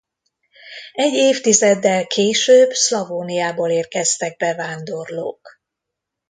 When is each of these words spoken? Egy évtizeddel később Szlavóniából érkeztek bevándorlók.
Egy 0.93 1.13
évtizeddel 1.13 2.07
később 2.07 2.71
Szlavóniából 2.71 3.69
érkeztek 3.69 4.37
bevándorlók. 4.37 5.59